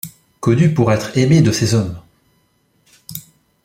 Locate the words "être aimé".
0.91-1.43